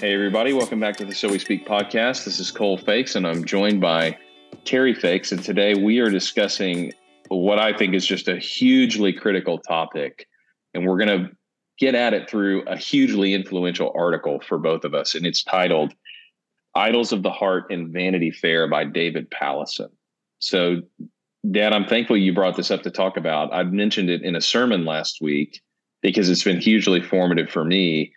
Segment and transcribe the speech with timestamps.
[0.00, 2.24] Hey, everybody, welcome back to the So We Speak podcast.
[2.24, 4.16] This is Cole Feix, and I'm joined by
[4.64, 5.32] Terry Feix.
[5.32, 6.92] And today we are discussing
[7.30, 10.28] what I think is just a hugely critical topic.
[10.72, 11.30] And we're going to
[11.80, 15.16] get at it through a hugely influential article for both of us.
[15.16, 15.92] And it's titled
[16.76, 19.90] Idols of the Heart and Vanity Fair by David Powlison.
[20.38, 20.82] So,
[21.50, 23.52] Dad, I'm thankful you brought this up to talk about.
[23.52, 25.60] I've mentioned it in a sermon last week
[26.02, 28.12] because it's been hugely formative for me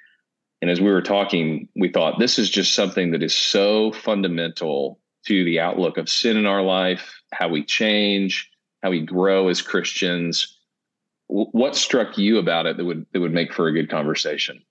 [0.62, 5.00] and as we were talking, we thought this is just something that is so fundamental
[5.26, 8.50] to the outlook of sin in our life, how we change,
[8.84, 10.58] how we grow as Christians.
[11.28, 14.62] What struck you about it that would that would make for a good conversation?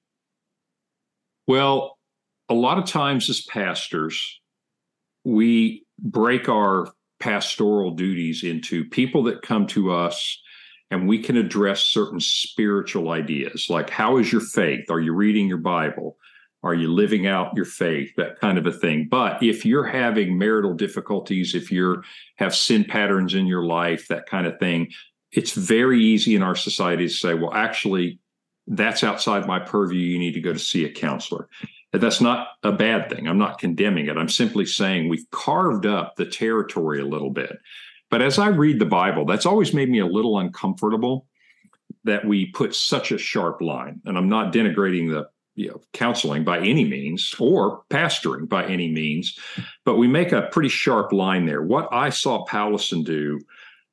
[1.47, 1.99] Well,
[2.49, 4.41] a lot of times as pastors,
[5.25, 10.41] we break our pastoral duties into people that come to us
[10.91, 14.91] and we can address certain spiritual ideas like how is your faith?
[14.91, 16.17] Are you reading your bible?
[16.63, 18.13] Are you living out your faith?
[18.17, 19.09] That kind of a thing.
[19.11, 22.03] But if you're having marital difficulties if you're
[22.37, 24.91] have sin patterns in your life that kind of thing
[25.33, 28.19] it's very easy in our society to say well actually
[28.71, 30.01] that's outside my purview.
[30.01, 31.49] You need to go to see a counselor.
[31.93, 33.27] That's not a bad thing.
[33.27, 34.17] I'm not condemning it.
[34.17, 37.57] I'm simply saying we've carved up the territory a little bit
[38.11, 41.27] but as I read the Bible, that's always made me a little uncomfortable
[42.05, 44.01] that we put such a sharp line.
[44.05, 48.91] And I'm not denigrating the you know, counseling by any means or pastoring by any
[48.91, 49.39] means,
[49.85, 51.63] but we make a pretty sharp line there.
[51.63, 53.41] What I saw Powlison do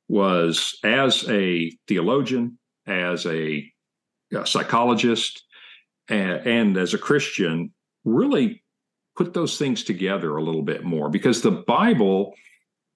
[0.08, 3.70] was as a theologian, as a,
[4.34, 5.44] a psychologist,
[6.08, 7.72] and, and as a Christian,
[8.04, 8.62] really
[9.14, 12.34] put those things together a little bit more because the Bible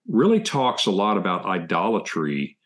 [0.09, 2.59] really talks a lot about idolatry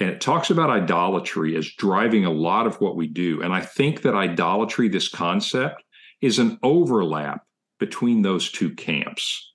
[0.00, 3.42] and it talks about idolatry as driving a lot of what we do.
[3.42, 5.82] And I think that idolatry, this concept,
[6.22, 7.44] is an overlap
[7.78, 9.52] between those two camps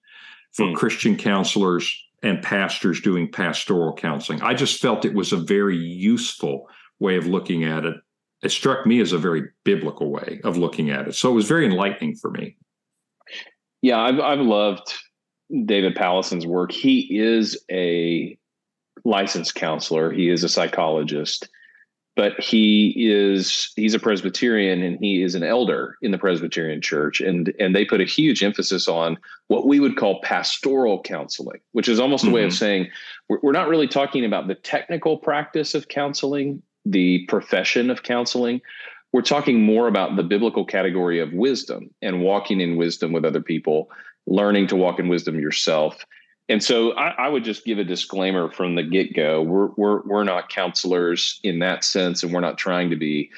[0.51, 0.75] for mm.
[0.75, 1.91] Christian counselors
[2.21, 4.41] and pastors doing pastoral counseling.
[4.41, 6.67] I just felt it was a very useful
[6.99, 7.95] way of looking at it.
[8.43, 11.15] It struck me as a very biblical way of looking at it.
[11.15, 12.57] So it was very enlightening for me.
[13.81, 14.93] Yeah, I've, I've loved
[15.65, 16.71] David Powlison's work.
[16.71, 18.37] He is a
[19.05, 20.11] licensed counselor.
[20.11, 21.47] He is a psychologist,
[22.15, 27.21] but he is he's a Presbyterian and he is an elder in the Presbyterian Church.
[27.21, 31.87] And and they put a huge emphasis on what we would call pastoral counseling, which
[31.87, 32.33] is almost mm-hmm.
[32.33, 32.57] a way of mm-hmm.
[32.57, 32.87] saying
[33.29, 38.61] we're, we're not really talking about the technical practice of counseling, the profession of counseling.
[39.13, 43.41] We're talking more about the biblical category of wisdom and walking in wisdom with other
[43.41, 43.89] people
[44.27, 46.05] learning to walk in wisdom yourself.
[46.49, 49.41] And so I, I would just give a disclaimer from the get go.
[49.41, 53.29] We're, we're, we're not counselors in that sense, and we're not trying to be.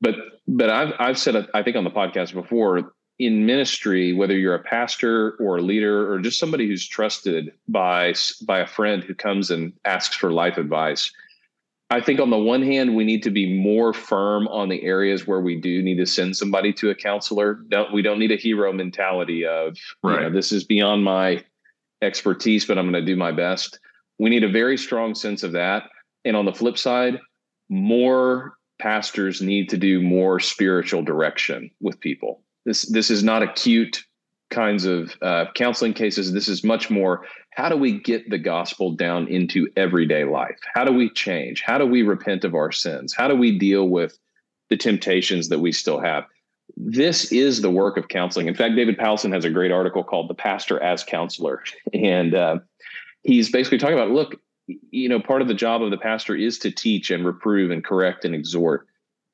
[0.00, 0.16] But
[0.46, 4.62] but I've I've said I think on the podcast before in ministry, whether you're a
[4.62, 8.14] pastor or a leader or just somebody who's trusted by
[8.46, 11.10] by a friend who comes and asks for life advice,
[11.90, 15.26] I think on the one hand, we need to be more firm on the areas
[15.26, 17.54] where we do need to send somebody to a counselor.
[17.68, 20.16] Don't we don't need a hero mentality of right.
[20.16, 21.42] You know, this is beyond my
[22.02, 23.78] expertise, but I'm going to do my best.
[24.18, 25.84] We need a very strong sense of that.
[26.24, 27.18] And on the flip side,
[27.70, 32.42] more pastors need to do more spiritual direction with people.
[32.66, 34.04] This this is not acute
[34.50, 36.32] kinds of uh, counseling cases.
[36.32, 37.24] This is much more
[37.58, 40.60] how do we get the gospel down into everyday life?
[40.74, 41.62] How do we change?
[41.66, 43.12] How do we repent of our sins?
[43.12, 44.16] How do we deal with
[44.70, 46.24] the temptations that we still have?
[46.76, 48.46] This is the work of counseling.
[48.46, 51.64] In fact, David Powlison has a great article called The Pastor as Counselor.
[51.92, 52.58] And uh,
[53.24, 54.40] he's basically talking about look,
[54.92, 57.82] you know, part of the job of the pastor is to teach and reprove and
[57.82, 58.86] correct and exhort.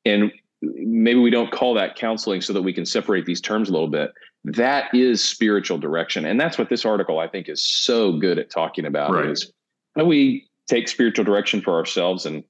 [0.06, 0.32] And
[0.62, 3.88] maybe we don't call that counseling so that we can separate these terms a little
[3.88, 4.12] bit
[4.44, 6.24] that is spiritual direction.
[6.24, 9.30] And that's what this article i think is so good at talking about right.
[9.30, 9.52] is
[9.96, 12.44] how we take spiritual direction for ourselves and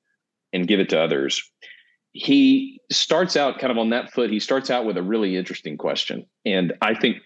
[0.53, 1.43] and give it to others.
[2.13, 4.31] He starts out kind of on that foot.
[4.31, 6.27] He starts out with a really interesting question.
[6.45, 7.19] And i think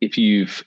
[0.00, 0.62] if you've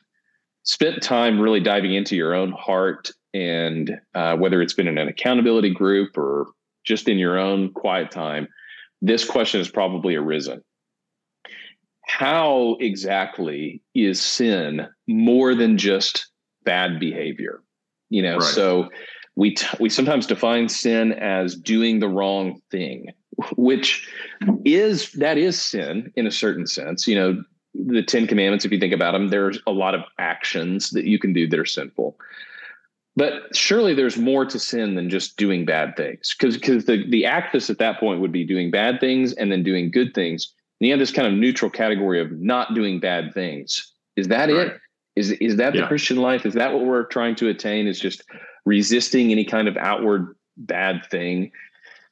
[0.64, 5.08] spent time really diving into your own heart and uh, whether it's been in an
[5.08, 6.48] accountability group or
[6.84, 8.48] just in your own quiet time
[9.02, 10.64] this question has probably arisen
[12.08, 16.28] how exactly is sin more than just
[16.64, 17.62] bad behavior?
[18.10, 18.44] You know, right.
[18.44, 18.90] so
[19.36, 23.08] we t- we sometimes define sin as doing the wrong thing,
[23.58, 24.08] which
[24.64, 27.08] is that is sin in a certain sense.
[27.08, 27.44] You know,
[27.74, 31.20] the Ten Commandments, if you think about them, there's a lot of actions that you
[31.20, 32.18] can do that are sinful.
[33.18, 37.26] But surely there's more to sin than just doing bad things, because because the the
[37.26, 40.88] axis at that point would be doing bad things and then doing good things And
[40.88, 43.94] you have this kind of neutral category of not doing bad things.
[44.16, 44.68] Is that right.
[44.68, 44.78] it?
[45.16, 45.82] Is is that yeah.
[45.82, 46.46] the Christian life?
[46.46, 47.88] Is that what we're trying to attain?
[47.88, 48.24] Is just
[48.66, 51.52] resisting any kind of outward bad thing?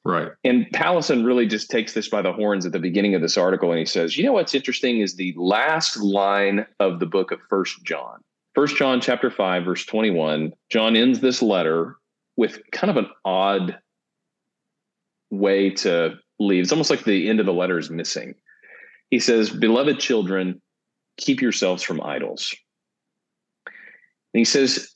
[0.06, 0.30] Right.
[0.44, 3.72] And Powlison really just takes this by the horns at the beginning of this article
[3.72, 7.40] and he says, you know what's interesting is the last line of the book of
[7.50, 8.20] First John.
[8.54, 10.54] First John chapter 5, verse 21.
[10.70, 11.96] John ends this letter
[12.36, 13.80] with kind of an odd
[15.32, 16.64] way to leave.
[16.64, 18.36] It's almost like the end of the letter is missing.
[19.14, 20.60] He says, Beloved children,
[21.18, 22.52] keep yourselves from idols.
[23.68, 24.92] And he says,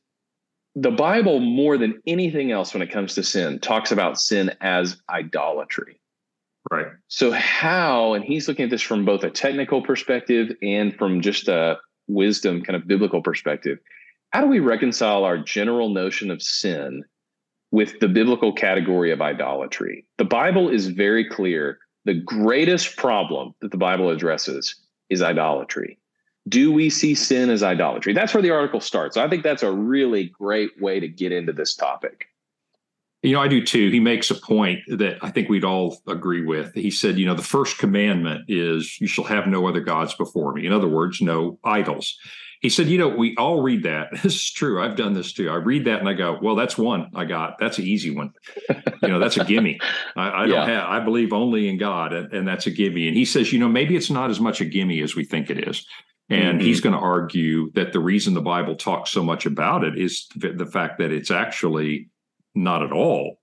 [0.74, 5.00] the Bible, more than anything else when it comes to sin, talks about sin as
[5.08, 6.02] idolatry.
[6.72, 6.88] Right.
[7.10, 11.48] So, how, and he's looking at this from both a technical perspective and from just
[11.48, 11.78] a
[12.08, 13.78] wisdom kind of biblical perspective.
[14.31, 17.04] How do we reconcile our general notion of sin
[17.70, 20.08] with the biblical category of idolatry?
[20.18, 21.78] The Bible is very clear.
[22.07, 24.75] The greatest problem that the Bible addresses
[25.09, 26.00] is idolatry
[26.48, 28.13] do we see sin as idolatry?
[28.13, 29.18] That's where the article starts.
[29.18, 32.27] I think that's a really great way to get into this topic.
[33.24, 33.89] You know, I do too.
[33.89, 36.74] He makes a point that I think we'd all agree with.
[36.74, 40.53] He said, you know, the first commandment is you shall have no other gods before
[40.53, 40.65] me.
[40.65, 42.18] In other words, no idols.
[42.62, 44.09] He said, you know, we all read that.
[44.24, 44.81] This is true.
[44.81, 45.50] I've done this too.
[45.50, 47.57] I read that and I go, well, that's one I got.
[47.59, 48.33] That's an easy one.
[48.69, 49.80] you know, that's a gimme.
[50.15, 53.07] I, I don't have, I believe only in God, and, and that's a gimme.
[53.07, 55.50] And he says, you know, maybe it's not as much a gimme as we think
[55.50, 55.86] it is.
[56.30, 56.68] And mm-hmm.
[56.68, 60.27] he's going to argue that the reason the Bible talks so much about it is
[60.36, 62.10] the fact that it's actually
[62.53, 63.39] not at all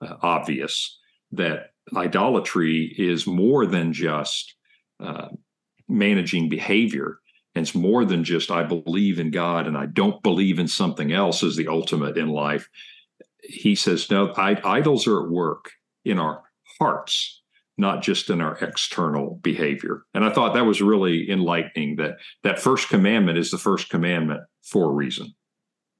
[0.00, 0.98] uh, obvious
[1.32, 4.54] that idolatry is more than just
[5.00, 5.28] uh,
[5.88, 7.18] managing behavior.
[7.58, 11.42] It's more than just, I believe in God and I don't believe in something else
[11.42, 12.68] as the ultimate in life.
[13.42, 15.72] He says, no, I, idols are at work
[16.04, 16.42] in our
[16.78, 17.38] hearts
[17.78, 20.02] not just in our external behavior.
[20.12, 24.40] And I thought that was really enlightening that that first commandment is the first commandment
[24.64, 25.32] for a reason.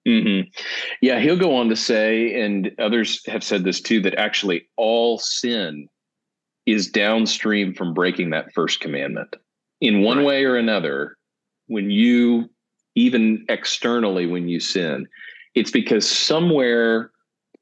[0.07, 0.49] Mm-hmm.
[1.01, 5.19] Yeah, he'll go on to say, and others have said this too, that actually all
[5.19, 5.87] sin
[6.67, 9.37] is downstream from breaking that first commandment
[9.81, 10.27] in one right.
[10.27, 11.17] way or another.
[11.69, 12.51] When you,
[12.95, 15.07] even externally, when you sin,
[15.55, 17.11] it's because somewhere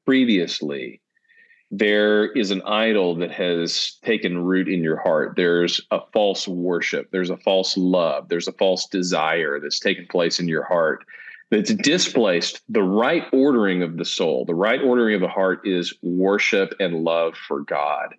[0.05, 1.01] previously
[1.69, 5.33] there is an idol that has taken root in your heart.
[5.35, 7.09] There's a false worship.
[7.11, 8.29] There's a false love.
[8.29, 11.03] There's a false desire that's taken place in your heart
[11.49, 14.45] that's displaced the right ordering of the soul.
[14.45, 18.15] The right ordering of the heart is worship and love for God.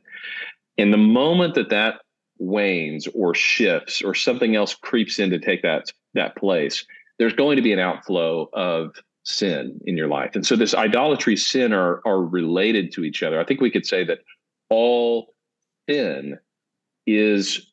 [0.76, 2.00] And the moment that that
[2.38, 6.84] wanes or shifts or something else creeps in to take that, that place,
[7.18, 8.94] there's going to be an outflow of
[9.24, 10.34] sin in your life.
[10.34, 13.38] And so this idolatry sin are are related to each other.
[13.38, 14.20] I think we could say that
[14.70, 15.34] all
[15.88, 16.38] sin
[17.06, 17.70] is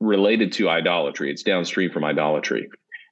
[0.00, 1.30] related to idolatry.
[1.30, 2.68] It's downstream from idolatry.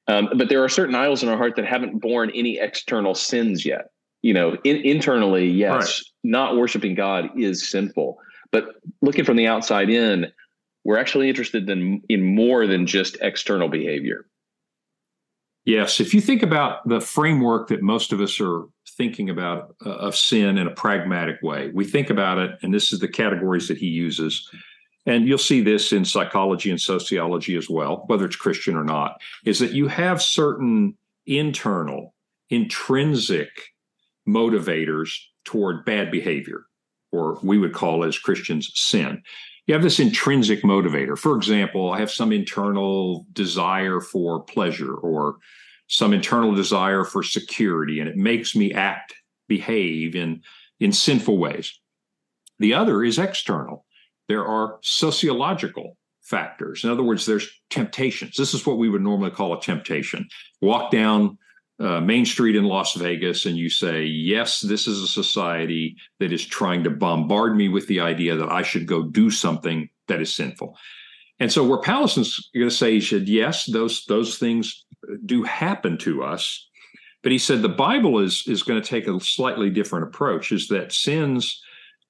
[0.08, 3.66] Um, but there are certain idols in our heart that haven't borne any external sins
[3.66, 3.90] yet.
[4.22, 6.00] You know, in, internally, yes, right.
[6.24, 8.18] not worshiping God is sinful.
[8.52, 10.32] But looking from the outside in,
[10.86, 14.26] we're actually interested in in more than just external behavior.
[15.64, 18.66] Yes, if you think about the framework that most of us are
[18.96, 22.92] thinking about uh, of sin in a pragmatic way, we think about it, and this
[22.92, 24.48] is the categories that he uses.
[25.06, 29.20] And you'll see this in psychology and sociology as well, whether it's Christian or not,
[29.44, 30.96] is that you have certain
[31.26, 32.14] internal,
[32.50, 33.50] intrinsic
[34.28, 35.10] motivators
[35.44, 36.66] toward bad behavior,
[37.12, 39.22] or we would call as Christians sin.
[39.66, 41.18] You have this intrinsic motivator.
[41.18, 45.38] For example, I have some internal desire for pleasure or
[45.88, 49.14] some internal desire for security, and it makes me act,
[49.48, 50.42] behave in,
[50.78, 51.78] in sinful ways.
[52.58, 53.84] The other is external.
[54.28, 56.82] There are sociological factors.
[56.82, 58.36] In other words, there's temptations.
[58.36, 60.28] This is what we would normally call a temptation.
[60.60, 61.38] Walk down
[61.78, 66.32] uh, Main Street in Las Vegas and you say, Yes, this is a society that
[66.32, 70.20] is trying to bombard me with the idea that I should go do something that
[70.20, 70.76] is sinful.
[71.38, 74.86] And so, where Powlison's going to say, he said, Yes, those, those things
[75.26, 76.66] do happen to us.
[77.22, 80.68] But he said the Bible is, is going to take a slightly different approach, is
[80.68, 81.60] that sins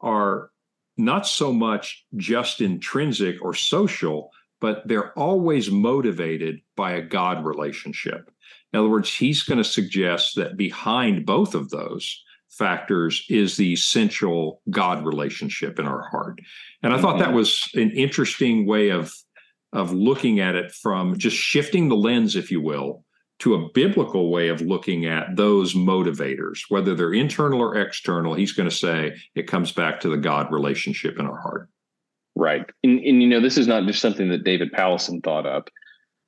[0.00, 0.50] are
[0.96, 4.30] not so much just intrinsic or social,
[4.60, 8.30] but they're always motivated by a God relationship.
[8.72, 13.72] In other words, he's going to suggest that behind both of those factors is the
[13.72, 16.40] essential God relationship in our heart.
[16.82, 17.04] And I mm-hmm.
[17.04, 17.36] thought that mm-hmm.
[17.36, 19.12] was an interesting way of
[19.72, 23.04] of looking at it from just shifting the lens, if you will,
[23.40, 28.32] to a biblical way of looking at those motivators, whether they're internal or external.
[28.32, 31.68] He's going to say it comes back to the God relationship in our heart.
[32.34, 32.64] Right.
[32.84, 35.68] And, and you know, this is not just something that David Powlison thought up.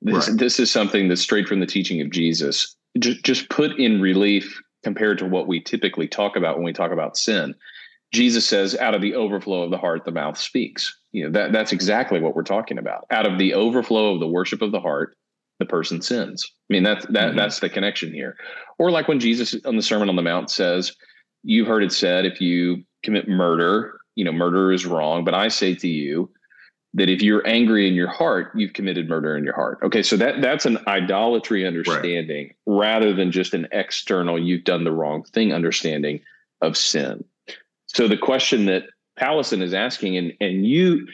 [0.01, 0.37] This, right.
[0.37, 2.75] this is something that's straight from the teaching of Jesus.
[2.97, 6.91] Just, just put in relief compared to what we typically talk about when we talk
[6.91, 7.53] about sin.
[8.11, 10.97] Jesus says, out of the overflow of the heart, the mouth speaks.
[11.11, 13.05] You know, that, that's exactly what we're talking about.
[13.11, 15.15] Out of the overflow of the worship of the heart,
[15.59, 16.49] the person sins.
[16.69, 17.37] I mean, that's that mm-hmm.
[17.37, 18.37] that's the connection here.
[18.77, 20.93] Or like when Jesus on the Sermon on the Mount says,
[21.43, 25.23] You've heard it said, if you commit murder, you know, murder is wrong.
[25.23, 26.29] But I say to you
[26.93, 29.79] that if you're angry in your heart, you've committed murder in your heart.
[29.83, 32.79] Okay, so that that's an idolatry understanding right.
[32.79, 36.19] rather than just an external, you've done the wrong thing understanding
[36.61, 37.23] of sin.
[37.87, 38.85] So the question that
[39.19, 41.07] Powlison is asking, and and you,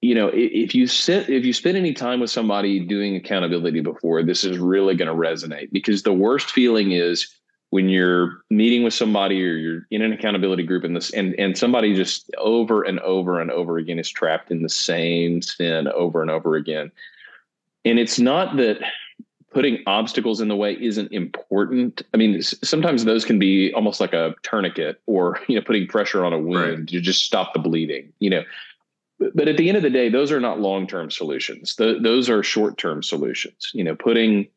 [0.00, 4.22] you know, if you sit, if you spend any time with somebody doing accountability before,
[4.22, 7.28] this is really going to resonate because the worst feeling is
[7.72, 11.56] when you're meeting with somebody or you're in an accountability group and this and and
[11.56, 16.20] somebody just over and over and over again is trapped in the same sin over
[16.20, 16.92] and over again.
[17.86, 18.78] And it's not that
[19.54, 22.02] putting obstacles in the way isn't important.
[22.12, 26.26] I mean sometimes those can be almost like a tourniquet or you know putting pressure
[26.26, 26.88] on a wound right.
[26.88, 28.42] to just stop the bleeding you know.
[29.18, 31.76] But at the end of the day those are not long-term solutions.
[31.76, 33.70] Those are short-term solutions.
[33.72, 34.48] You know putting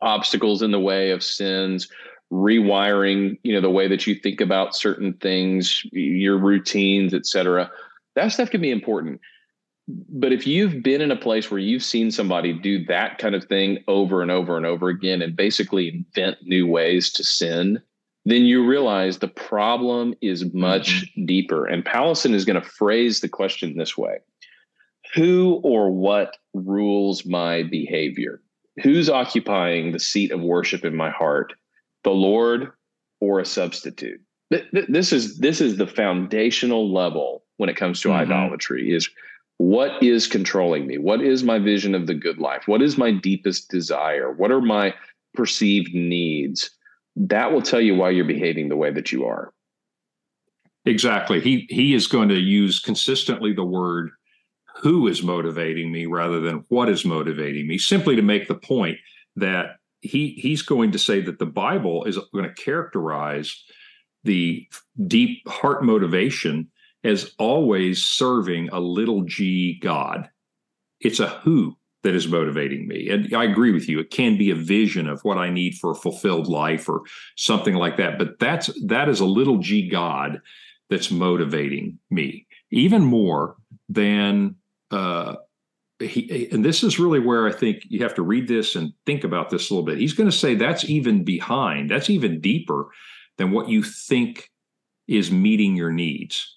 [0.00, 1.88] obstacles in the way of sins
[2.32, 7.70] rewiring you know the way that you think about certain things your routines etc
[8.18, 9.20] that stuff can be important.
[9.86, 13.44] But if you've been in a place where you've seen somebody do that kind of
[13.44, 17.80] thing over and over and over again and basically invent new ways to sin
[18.24, 21.24] then you realize the problem is much mm-hmm.
[21.24, 21.64] deeper.
[21.64, 24.18] And Powlison is going to phrase the question this way.
[25.14, 28.42] Who or what rules my behavior?
[28.82, 31.54] Who's occupying the seat of worship in my heart
[32.08, 32.72] the Lord
[33.20, 34.18] or a substitute.
[34.50, 38.32] This is this is the foundational level when it comes to mm-hmm.
[38.32, 39.10] idolatry is
[39.58, 40.96] what is controlling me?
[40.96, 42.62] What is my vision of the good life?
[42.64, 44.32] What is my deepest desire?
[44.32, 44.94] What are my
[45.34, 46.70] perceived needs?
[47.14, 49.52] That will tell you why you're behaving the way that you are.
[50.86, 51.40] Exactly.
[51.42, 54.12] He he is going to use consistently the word
[54.80, 58.96] who is motivating me rather than what is motivating me simply to make the point
[59.36, 63.64] that he he's going to say that the Bible is going to characterize
[64.24, 64.66] the
[65.06, 66.70] deep heart motivation
[67.04, 70.28] as always serving a little g God.
[71.00, 73.08] It's a who that is motivating me.
[73.10, 73.98] And I agree with you.
[73.98, 77.02] It can be a vision of what I need for a fulfilled life or
[77.36, 78.18] something like that.
[78.18, 80.40] But that's that is a little g God
[80.90, 83.56] that's motivating me, even more
[83.88, 84.56] than
[84.90, 85.36] uh,
[86.00, 89.24] he, and this is really where I think you have to read this and think
[89.24, 89.98] about this a little bit.
[89.98, 92.88] He's going to say that's even behind, that's even deeper
[93.36, 94.50] than what you think
[95.08, 96.56] is meeting your needs.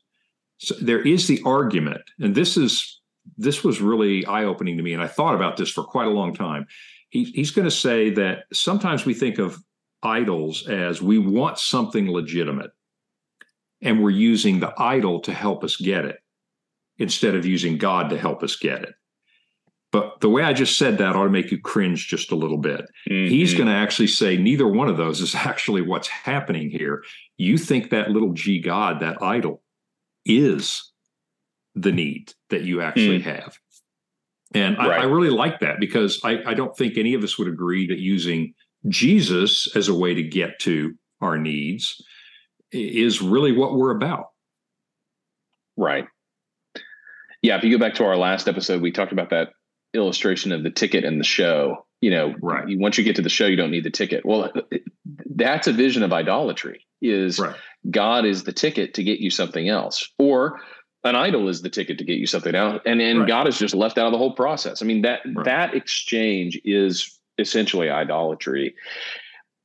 [0.58, 3.02] So there is the argument, and this is
[3.38, 6.12] this was really eye opening to me, and I thought about this for quite a
[6.12, 6.68] long time.
[7.10, 9.58] He, he's going to say that sometimes we think of
[10.04, 12.72] idols as we want something legitimate,
[13.82, 16.20] and we're using the idol to help us get it
[16.98, 18.94] instead of using God to help us get it.
[19.92, 22.58] But the way I just said that ought to make you cringe just a little
[22.58, 22.86] bit.
[23.10, 23.30] Mm-hmm.
[23.30, 27.04] He's going to actually say neither one of those is actually what's happening here.
[27.38, 29.62] You think that little g God, that idol,
[30.26, 30.92] is
[31.76, 33.24] the need that you actually mm.
[33.24, 33.58] have.
[34.54, 35.00] And right.
[35.00, 37.88] I, I, really like that because I, I don't think any of us would agree
[37.88, 38.54] that using
[38.90, 42.02] Jesus as a way to get to our needs
[42.72, 44.28] is really what we're about.
[45.78, 46.06] Right.
[47.42, 47.58] Yeah.
[47.58, 49.50] If you go back to our last episode, we talked about that
[49.94, 51.86] illustration of the ticket and the show.
[52.02, 52.66] You know, right.
[52.80, 54.26] once you get to the show, you don't need the ticket.
[54.26, 54.52] Well,
[55.36, 56.86] that's a vision of idolatry.
[57.02, 57.56] Is right.
[57.90, 60.60] God is the ticket to get you something else, or
[61.04, 63.28] an idol is the ticket to get you something else, and and right.
[63.28, 64.82] God is just left out of the whole process.
[64.82, 68.76] I mean that that exchange is essentially idolatry.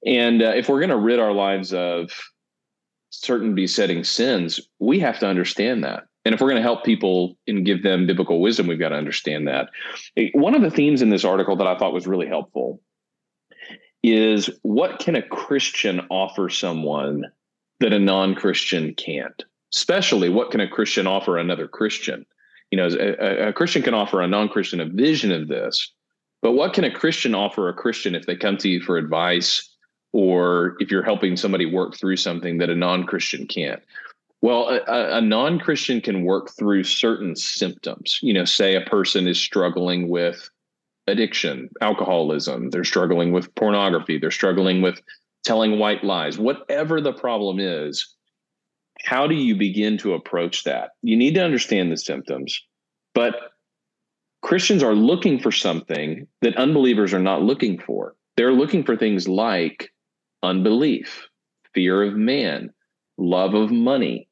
[0.05, 2.11] And uh, if we're going to rid our lives of
[3.11, 6.05] certain besetting sins, we have to understand that.
[6.27, 8.97] And if we're going to help people and give them biblical wisdom, we've got to
[8.97, 9.71] understand that.
[10.35, 12.81] One of the themes in this article that I thought was really helpful
[14.03, 17.27] is what can a Christian offer someone
[17.79, 19.45] that a non Christian can't?
[19.73, 22.27] Especially, what can a Christian offer another Christian?
[22.73, 25.93] You know, a, a Christian can offer a non Christian a vision of this,
[26.43, 29.71] but what can a Christian offer a Christian if they come to you for advice
[30.13, 33.81] or if you're helping somebody work through something that a non Christian can't?
[34.47, 38.21] Well, a, a non Christian can work through certain symptoms.
[38.23, 40.49] You know, say a person is struggling with
[41.09, 45.03] addiction, alcoholism, they're struggling with pornography, they're struggling with
[45.43, 48.15] telling white lies, whatever the problem is.
[49.03, 50.91] how do you begin to approach that?
[51.03, 52.57] You need to understand the symptoms,
[53.17, 53.35] but
[54.43, 58.15] Christians are looking for something that unbelievers are not looking for.
[58.37, 59.91] They're looking for things like
[60.45, 61.27] unbelief,
[61.75, 62.71] fear of man,
[63.19, 64.26] love of money,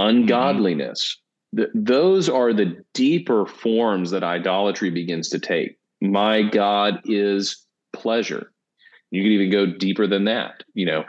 [0.00, 1.16] ungodliness.
[1.54, 1.62] Mm-hmm.
[1.62, 5.78] The, those are the deeper forms that idolatry begins to take.
[6.00, 8.52] My God is pleasure.
[9.10, 10.62] You can even go deeper than that.
[10.74, 11.04] You know,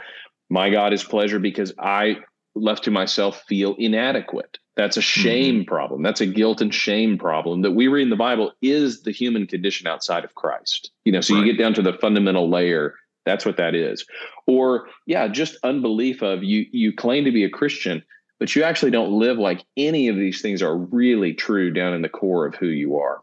[0.50, 2.18] my God is pleasure because I,
[2.56, 4.58] left to myself, feel inadequate.
[4.76, 5.68] That's a shame mm-hmm.
[5.68, 6.02] problem.
[6.02, 9.46] That's a guilt and shame problem that we read in the Bible is the human
[9.46, 10.92] condition outside of Christ.
[11.06, 11.46] You know, so right.
[11.46, 12.96] you get down to the fundamental layer.
[13.26, 14.06] That's what that is.
[14.48, 18.02] Or yeah, just unbelief of you you claim to be a Christian,
[18.42, 22.02] but you actually don't live like any of these things are really true down in
[22.02, 23.22] the core of who you are.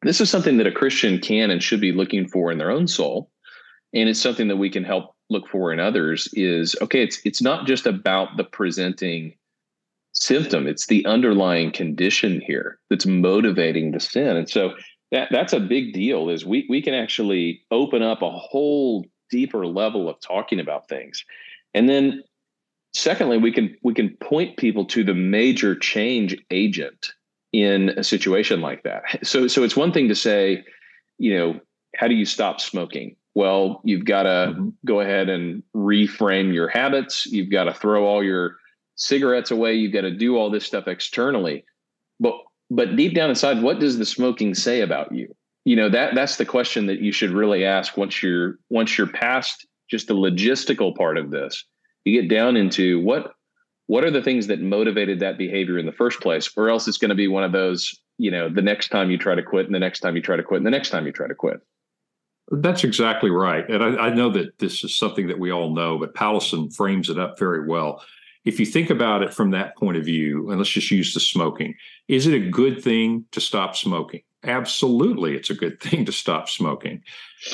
[0.00, 2.88] This is something that a Christian can and should be looking for in their own
[2.88, 3.30] soul.
[3.92, 7.42] And it's something that we can help look for in others is okay, it's it's
[7.42, 9.34] not just about the presenting
[10.12, 14.38] symptom, it's the underlying condition here that's motivating the sin.
[14.38, 14.72] And so
[15.12, 19.66] that that's a big deal is we we can actually open up a whole deeper
[19.66, 21.26] level of talking about things.
[21.74, 22.22] And then
[22.96, 27.12] secondly, we can we can point people to the major change agent
[27.52, 29.02] in a situation like that.
[29.22, 30.64] So so it's one thing to say,
[31.18, 31.60] you know,
[31.96, 33.16] how do you stop smoking?
[33.34, 34.68] Well, you've got to mm-hmm.
[34.86, 37.26] go ahead and reframe your habits.
[37.26, 38.56] You've got to throw all your
[38.96, 39.74] cigarettes away.
[39.74, 41.64] You've got to do all this stuff externally.
[42.18, 42.34] But
[42.70, 45.34] but deep down inside, what does the smoking say about you?
[45.64, 49.06] You know, that that's the question that you should really ask once you're once you're
[49.06, 51.64] past just the logistical part of this.
[52.06, 53.34] You get down into what
[53.88, 56.48] what are the things that motivated that behavior in the first place?
[56.56, 59.18] Or else it's going to be one of those, you know, the next time you
[59.18, 61.06] try to quit and the next time you try to quit and the next time
[61.06, 61.60] you try to quit.
[62.50, 63.68] That's exactly right.
[63.68, 67.10] And I, I, know that this is something that we all know, but Powlison frames
[67.10, 68.04] it up very well.
[68.44, 71.18] If you think about it from that point of view, and let's just use the
[71.18, 71.74] smoking,
[72.06, 74.22] is it a good thing to stop smoking?
[74.44, 77.02] Absolutely, it's a good thing to stop smoking.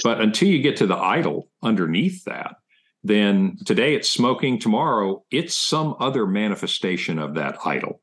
[0.05, 2.57] But until you get to the idol underneath that,
[3.05, 8.01] then today it's smoking, tomorrow it's some other manifestation of that idol.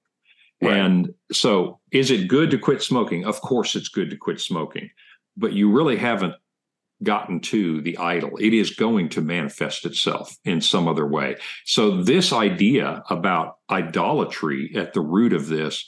[0.62, 0.78] Right.
[0.78, 3.26] And so, is it good to quit smoking?
[3.26, 4.90] Of course, it's good to quit smoking,
[5.38, 6.34] but you really haven't
[7.02, 8.32] gotten to the idol.
[8.42, 11.38] It is going to manifest itself in some other way.
[11.64, 15.88] So, this idea about idolatry at the root of this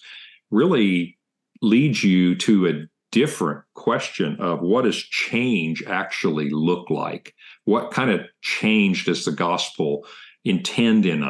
[0.52, 1.18] really
[1.62, 7.34] leads you to a different question of what does change actually look like?
[7.66, 10.06] What kind of change does the gospel
[10.44, 11.24] intend in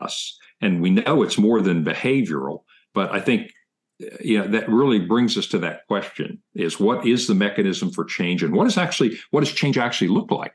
[0.00, 0.38] us?
[0.60, 3.52] And we know it's more than behavioral, but I think
[4.20, 8.04] you know that really brings us to that question is what is the mechanism for
[8.04, 10.52] change and what is actually what does change actually look like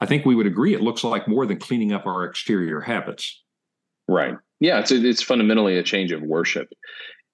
[0.00, 3.44] i think we would agree it looks like more than cleaning up our exterior habits
[4.08, 6.68] right yeah it's it's fundamentally a change of worship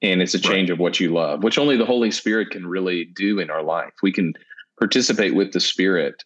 [0.03, 0.75] and it's a change right.
[0.75, 3.93] of what you love which only the holy spirit can really do in our life
[4.03, 4.33] we can
[4.79, 6.23] participate with the spirit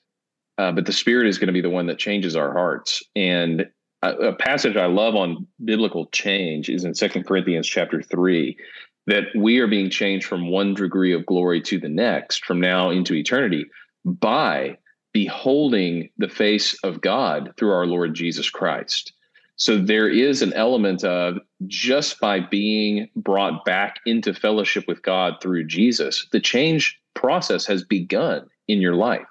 [0.59, 3.67] uh, but the spirit is going to be the one that changes our hearts and
[4.03, 8.57] a, a passage i love on biblical change is in second corinthians chapter 3
[9.07, 12.91] that we are being changed from one degree of glory to the next, from now
[12.91, 13.67] into eternity,
[14.05, 14.77] by
[15.13, 19.13] beholding the face of God through our Lord Jesus Christ.
[19.57, 25.37] So there is an element of just by being brought back into fellowship with God
[25.41, 29.27] through Jesus, the change process has begun in your life.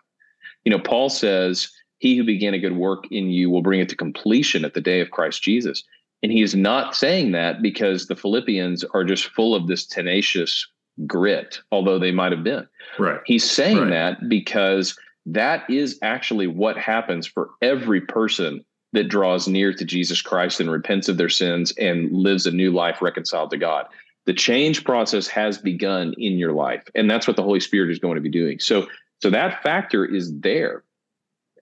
[0.63, 3.89] You know, Paul says, He who began a good work in you will bring it
[3.89, 5.83] to completion at the day of Christ Jesus.
[6.23, 10.67] And he is not saying that because the Philippians are just full of this tenacious
[11.05, 12.67] grit, although they might have been.
[12.97, 13.19] Right.
[13.25, 13.89] He's saying right.
[13.91, 20.21] that because that is actually what happens for every person that draws near to Jesus
[20.21, 23.85] Christ and repents of their sins and lives a new life reconciled to God.
[24.25, 27.99] The change process has begun in your life, and that's what the Holy Spirit is
[27.99, 28.59] going to be doing.
[28.59, 28.87] So,
[29.21, 30.83] so that factor is there.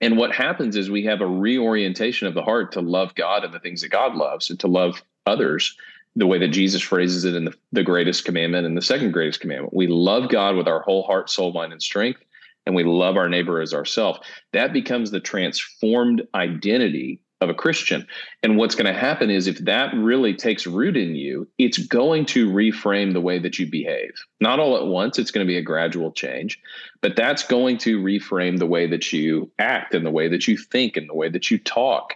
[0.00, 3.54] And what happens is we have a reorientation of the heart to love God and
[3.54, 5.76] the things that God loves and to love others
[6.16, 9.40] the way that Jesus phrases it in the, the greatest commandment and the second greatest
[9.40, 9.74] commandment.
[9.74, 12.20] We love God with our whole heart, soul, mind, and strength,
[12.66, 14.20] and we love our neighbor as ourselves.
[14.52, 18.06] That becomes the transformed identity of a Christian.
[18.42, 22.26] And what's going to happen is if that really takes root in you, it's going
[22.26, 24.12] to reframe the way that you behave.
[24.40, 26.60] Not all at once, it's going to be a gradual change,
[27.00, 30.56] but that's going to reframe the way that you act and the way that you
[30.56, 32.14] think and the way that you talk.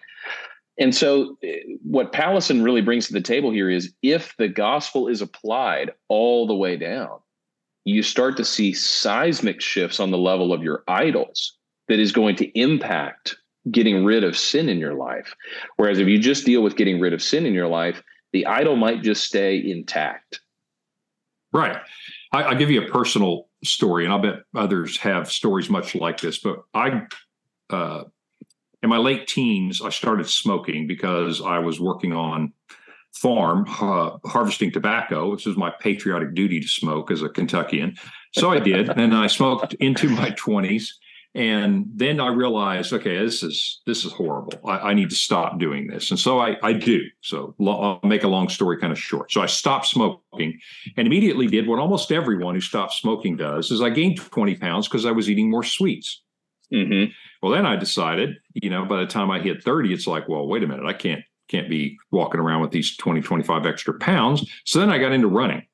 [0.78, 5.08] And so, eh, what Powlison really brings to the table here is if the gospel
[5.08, 7.18] is applied all the way down,
[7.84, 11.56] you start to see seismic shifts on the level of your idols
[11.88, 13.36] that is going to impact
[13.70, 15.34] getting rid of sin in your life.
[15.76, 18.02] Whereas if you just deal with getting rid of sin in your life,
[18.32, 20.40] the idol might just stay intact.
[21.52, 21.78] Right.
[22.32, 26.20] I, will give you a personal story, and I'll bet others have stories much like
[26.20, 26.38] this.
[26.38, 27.02] But I,
[27.70, 28.04] uh,
[28.82, 32.52] in my late teens, I started smoking because I was working on
[33.14, 37.96] farm uh, harvesting tobacco, which was my patriotic duty to smoke as a Kentuckian.
[38.34, 40.98] So I did, and I smoked into my twenties.
[41.34, 44.54] And then I realized, okay, this is this is horrible.
[44.64, 47.00] I, I need to stop doing this, and so I, I do.
[47.20, 49.30] So lo- I'll make a long story kind of short.
[49.30, 50.58] So I stopped smoking,
[50.96, 54.88] and immediately did what almost everyone who stops smoking does: is I gained twenty pounds
[54.88, 56.22] because I was eating more sweets.
[56.72, 57.12] Mm-hmm.
[57.42, 60.46] Well, then I decided, you know, by the time I hit thirty, it's like, well,
[60.46, 64.48] wait a minute, I can't can't be walking around with these 20, 25 extra pounds.
[64.64, 65.66] So then I got into running.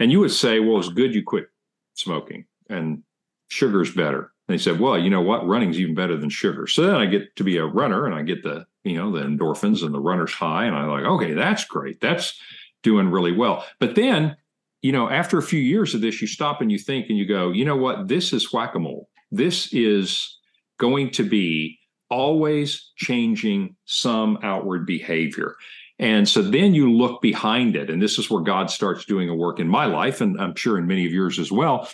[0.00, 1.46] And you would say, well, it's good you quit
[1.94, 3.02] smoking and
[3.48, 4.32] sugar's better.
[4.48, 5.46] He said, well, you know what?
[5.46, 6.66] Running's even better than sugar.
[6.66, 9.22] So then I get to be a runner and I get the, you know, the
[9.22, 10.64] endorphins and the runner's high.
[10.64, 12.00] And I'm like, okay, that's great.
[12.00, 12.40] That's
[12.82, 13.66] doing really well.
[13.78, 14.36] But then,
[14.80, 17.26] you know, after a few years of this, you stop and you think and you
[17.26, 18.08] go, you know what?
[18.08, 19.10] This is whack a mole.
[19.30, 20.38] This is
[20.78, 25.56] going to be always changing some outward behavior.
[25.98, 27.90] And so then you look behind it.
[27.90, 30.78] And this is where God starts doing a work in my life, and I'm sure
[30.78, 31.88] in many of yours as well,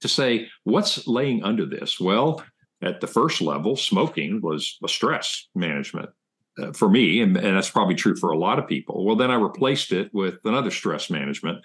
[0.00, 1.98] to say, what's laying under this?
[2.00, 2.42] Well,
[2.82, 6.10] at the first level, smoking was a stress management
[6.58, 9.04] uh, for me, and, and that's probably true for a lot of people.
[9.04, 11.64] Well, then I replaced it with another stress management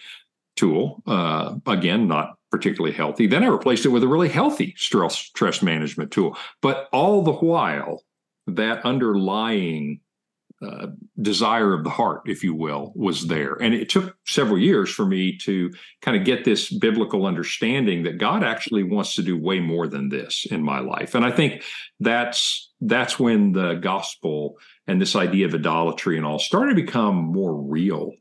[0.56, 1.04] tool.
[1.06, 3.28] Uh, again, not particularly healthy.
[3.28, 6.38] Then I replaced it with a really healthy stress stress management tool.
[6.62, 8.04] But all the while,
[8.48, 10.02] that underlying
[10.63, 10.88] uh,
[11.21, 13.54] desire of the heart, if you will, was there.
[13.62, 15.71] And it took several years for me to
[16.02, 20.10] kind of get this biblical understanding that God actually wants to do way more than
[20.10, 21.15] this in my life.
[21.15, 21.63] And I think
[21.99, 27.15] that's that's when the gospel and this idea of idolatry and all started to become
[27.15, 28.12] more real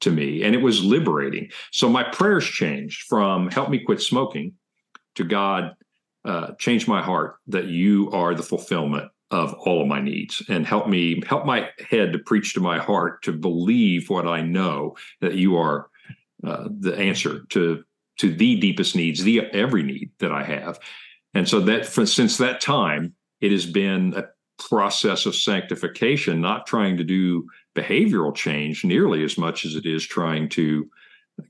[0.00, 4.54] to me and it was liberating so my prayers changed from help me quit smoking
[5.14, 5.74] to god
[6.24, 10.66] uh, change my heart that you are the fulfillment of all of my needs and
[10.66, 14.96] help me help my head to preach to my heart to believe what i know
[15.20, 15.88] that you are
[16.44, 17.82] uh, the answer to
[18.18, 20.78] to the deepest needs the every need that i have
[21.34, 24.24] and so that for, since that time it has been a
[24.58, 30.04] process of sanctification not trying to do behavioral change nearly as much as it is
[30.06, 30.88] trying to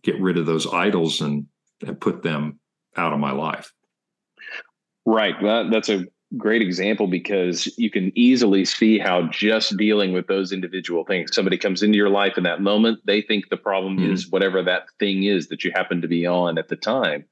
[0.03, 1.47] get rid of those idols and,
[1.87, 2.59] and put them
[2.97, 3.73] out of my life.
[5.05, 5.35] Right.
[5.43, 6.05] That, that's a
[6.37, 11.59] great example because you can easily see how just dealing with those individual things, somebody
[11.59, 14.13] comes into your life in that moment, they think the problem mm-hmm.
[14.13, 17.25] is whatever that thing is that you happen to be on at the time.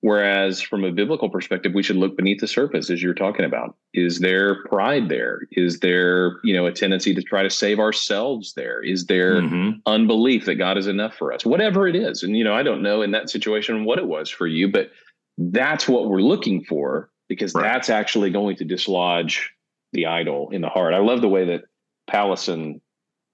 [0.00, 3.74] Whereas from a biblical perspective, we should look beneath the surface, as you're talking about.
[3.92, 5.40] Is there pride there?
[5.50, 8.80] Is there, you know, a tendency to try to save ourselves there?
[8.80, 9.80] Is there mm-hmm.
[9.86, 11.44] unbelief that God is enough for us?
[11.44, 12.22] Whatever it is.
[12.22, 14.92] And, you know, I don't know in that situation what it was for you, but
[15.36, 17.62] that's what we're looking for because right.
[17.62, 19.50] that's actually going to dislodge
[19.92, 20.94] the idol in the heart.
[20.94, 21.62] I love the way that
[22.10, 22.80] Powlison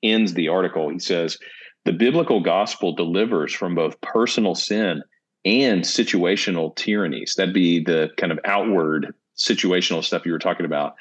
[0.02, 0.88] ends the article.
[0.90, 1.38] He says,
[1.84, 5.02] the biblical gospel delivers from both personal sin
[5.44, 7.34] and situational tyrannies.
[7.36, 10.94] That'd be the kind of outward situational stuff you were talking about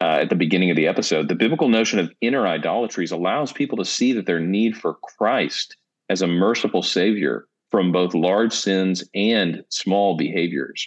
[0.00, 1.28] uh, at the beginning of the episode.
[1.28, 5.76] The biblical notion of inner idolatries allows people to see that their need for Christ
[6.10, 10.86] as a merciful Savior from both large sins and small behaviors.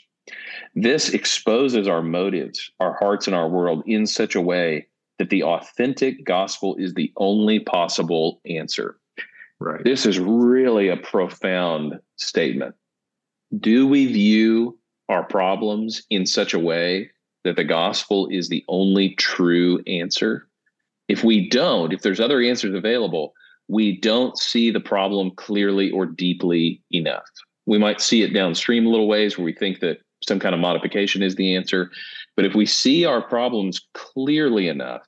[0.74, 4.88] This exposes our motives, our hearts, and our world in such a way
[5.20, 8.98] that the authentic gospel is the only possible answer.
[9.60, 9.84] Right.
[9.84, 12.76] This is really a profound statement.
[13.58, 17.10] Do we view our problems in such a way
[17.44, 20.50] that the gospel is the only true answer?
[21.08, 23.34] If we don't, if there's other answers available,
[23.68, 27.24] we don't see the problem clearly or deeply enough.
[27.66, 30.62] We might see it downstream a little ways where we think that some kind of
[30.62, 31.92] modification is the answer.
[32.36, 35.04] But if we see our problems clearly enough,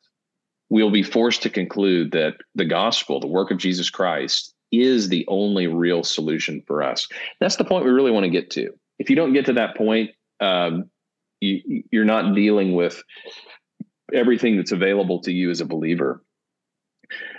[0.70, 5.26] we'll be forced to conclude that the gospel, the work of Jesus Christ, is the
[5.28, 7.08] only real solution for us.
[7.40, 8.70] That's the point we really want to get to.
[9.00, 10.90] If you don't get to that point, um,
[11.40, 13.02] you, you're not dealing with
[14.14, 16.24] everything that's available to you as a believer.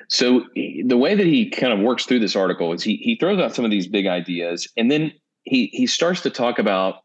[0.09, 3.39] So the way that he kind of works through this article is he he throws
[3.39, 5.13] out some of these big ideas, and then
[5.43, 7.03] he he starts to talk about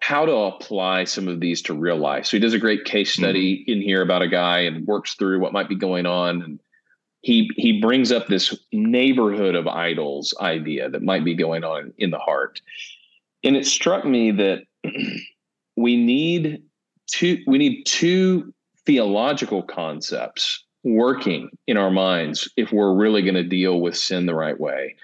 [0.00, 2.26] how to apply some of these to real life.
[2.26, 3.72] So he does a great case study mm-hmm.
[3.72, 6.60] in here about a guy and works through what might be going on and
[7.22, 12.10] he he brings up this neighborhood of idols idea that might be going on in
[12.10, 12.60] the heart
[13.42, 14.62] and it struck me that
[15.76, 16.62] we need
[17.08, 18.52] two we need two
[18.86, 24.34] theological concepts working in our minds if we're really going to deal with sin the
[24.34, 24.96] right way.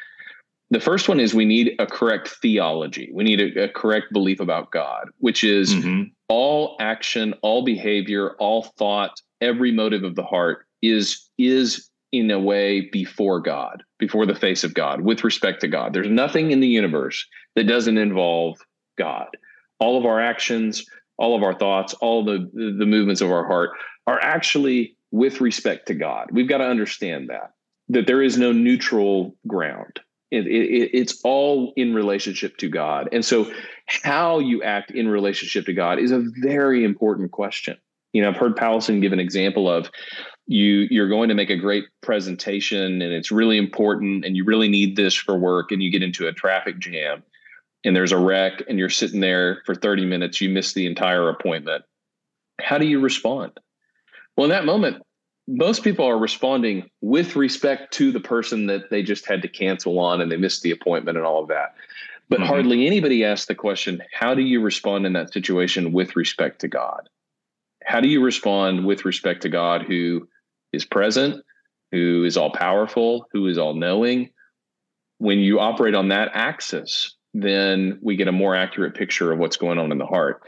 [0.74, 3.08] The first one is we need a correct theology.
[3.12, 6.08] We need a, a correct belief about God, which is mm-hmm.
[6.28, 12.40] all action, all behavior, all thought, every motive of the heart is is in a
[12.40, 15.92] way before God, before the face of God, with respect to God.
[15.92, 18.58] There's nothing in the universe that doesn't involve
[18.98, 19.28] God.
[19.78, 20.84] All of our actions,
[21.18, 23.70] all of our thoughts, all the the movements of our heart
[24.08, 26.30] are actually with respect to God.
[26.32, 27.52] We've got to understand that
[27.90, 30.00] that there is no neutral ground.
[30.34, 33.50] It, it, it's all in relationship to God, and so
[33.86, 37.76] how you act in relationship to God is a very important question.
[38.12, 39.90] You know, I've heard Powlison give an example of
[40.46, 44.68] you you're going to make a great presentation and it's really important and you really
[44.68, 47.22] need this for work and you get into a traffic jam
[47.84, 51.28] and there's a wreck and you're sitting there for 30 minutes you miss the entire
[51.28, 51.84] appointment.
[52.60, 53.52] How do you respond?
[54.36, 55.02] Well, in that moment,
[55.46, 59.98] most people are responding with respect to the person that they just had to cancel
[59.98, 61.74] on and they missed the appointment and all of that.
[62.28, 62.48] But mm-hmm.
[62.48, 66.68] hardly anybody asks the question, how do you respond in that situation with respect to
[66.68, 67.08] God?
[67.84, 70.26] How do you respond with respect to God who
[70.72, 71.44] is present,
[71.92, 74.30] who is all powerful, who is all knowing?
[75.18, 79.58] When you operate on that axis, then we get a more accurate picture of what's
[79.58, 80.42] going on in the heart.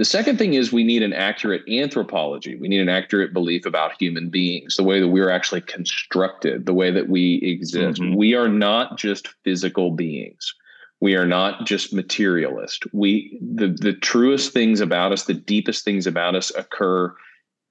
[0.00, 2.56] The second thing is we need an accurate anthropology.
[2.56, 6.72] We need an accurate belief about human beings, the way that we're actually constructed, the
[6.72, 8.00] way that we exist.
[8.00, 8.16] Mm-hmm.
[8.16, 10.54] We are not just physical beings.
[11.02, 12.84] We are not just materialist.
[12.94, 17.14] We the the truest things about us, the deepest things about us occur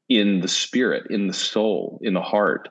[0.08, 2.70] in the spirit, in the soul, in the heart,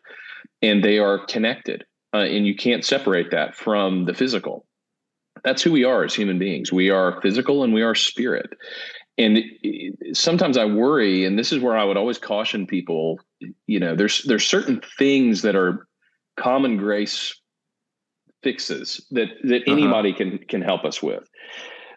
[0.63, 1.85] and they are connected.
[2.15, 4.67] Uh, and you can't separate that from the physical.
[5.43, 6.73] That's who we are as human beings.
[6.73, 8.55] We are physical and we are spirit
[9.19, 9.43] and
[10.13, 13.21] sometimes I worry, and this is where I would always caution people.
[13.67, 15.87] You know, there's there's certain things that are
[16.37, 17.35] common grace
[18.43, 19.73] fixes that that uh-huh.
[19.73, 21.29] anybody can can help us with.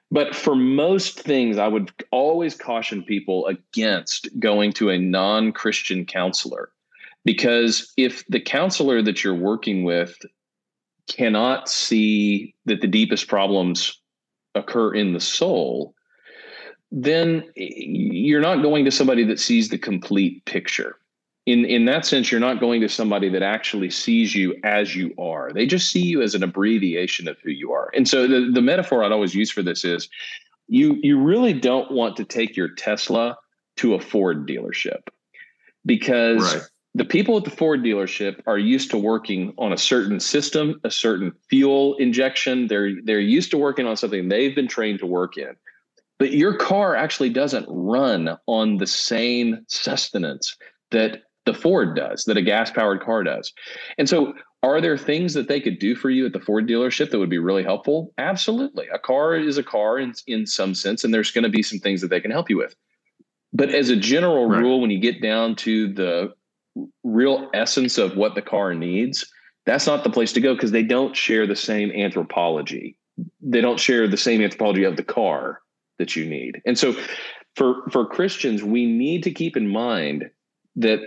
[0.10, 6.72] But for most things, I would always caution people against going to a non-Christian counselor
[7.24, 10.18] because if the counselor that you're working with
[11.08, 14.02] cannot see that the deepest problems
[14.54, 15.94] occur in the soul,
[16.92, 20.98] then you're not going to somebody that sees the complete picture.
[21.46, 25.14] In in that sense, you're not going to somebody that actually sees you as you
[25.18, 25.52] are.
[25.52, 27.90] They just see you as an abbreviation of who you are.
[27.96, 30.08] And so the, the metaphor I'd always use for this is
[30.68, 33.38] you you really don't want to take your Tesla
[33.78, 35.08] to a Ford dealership
[35.86, 36.64] because right.
[36.94, 40.92] the people at the Ford dealership are used to working on a certain system, a
[40.92, 42.68] certain fuel injection.
[42.68, 45.56] They're they're used to working on something they've been trained to work in.
[46.22, 50.56] But your car actually doesn't run on the same sustenance
[50.92, 53.52] that the Ford does, that a gas powered car does.
[53.98, 57.10] And so, are there things that they could do for you at the Ford dealership
[57.10, 58.14] that would be really helpful?
[58.20, 58.86] Absolutely.
[58.94, 61.80] A car is a car in, in some sense, and there's going to be some
[61.80, 62.76] things that they can help you with.
[63.52, 64.62] But as a general right.
[64.62, 66.36] rule, when you get down to the
[67.04, 69.26] real essence of what the car needs,
[69.66, 72.96] that's not the place to go because they don't share the same anthropology.
[73.42, 75.62] They don't share the same anthropology of the car
[76.02, 76.62] that you need.
[76.66, 76.96] And so
[77.56, 80.30] for for Christians, we need to keep in mind
[80.76, 81.00] that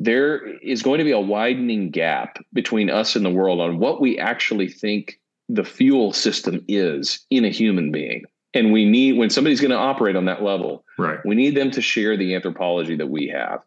[0.00, 4.00] there is going to be a widening gap between us and the world on what
[4.00, 8.24] we actually think the fuel system is in a human being.
[8.54, 11.20] And we need when somebody's going to operate on that level, right?
[11.24, 13.60] We need them to share the anthropology that we have.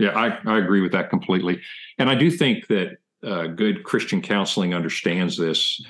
[0.00, 1.60] Yeah, I, I agree with that completely.
[1.98, 5.80] And I do think that uh, good Christian counseling understands this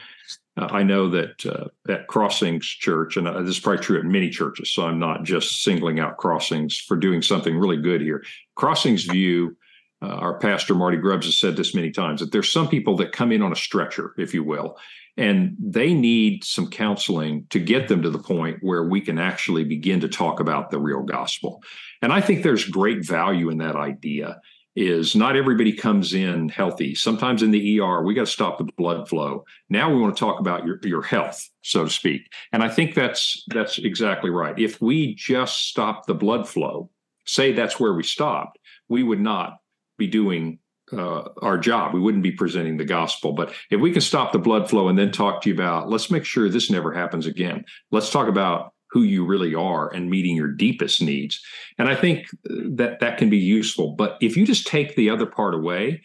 [0.57, 4.05] uh, I know that uh, at Crossings Church, and uh, this is probably true at
[4.05, 8.25] many churches, so I'm not just singling out Crossings for doing something really good here.
[8.57, 9.57] Crossings View,
[10.03, 13.13] uh, our pastor Marty Grubbs has said this many times that there's some people that
[13.13, 14.77] come in on a stretcher, if you will,
[15.17, 19.65] and they need some counseling to get them to the point where we can actually
[19.65, 21.63] begin to talk about the real gospel.
[22.03, 24.41] And I think there's great value in that idea
[24.77, 26.95] is not everybody comes in healthy.
[26.95, 29.45] Sometimes in the ER, we got to stop the blood flow.
[29.69, 32.31] Now we want to talk about your, your health, so to speak.
[32.53, 34.59] And I think that's that's exactly right.
[34.59, 36.91] If we just stop the blood flow,
[37.27, 39.59] say that's where we stopped, we would not
[39.99, 40.59] be doing
[40.93, 41.95] uh, our job.
[41.95, 43.33] We wouldn't be presenting the gospel.
[43.33, 46.11] But if we can stop the blood flow and then talk to you about, let's
[46.11, 47.65] make sure this never happens again.
[47.91, 51.41] Let's talk about who you really are and meeting your deepest needs.
[51.79, 53.93] And I think that that can be useful.
[53.93, 56.03] But if you just take the other part away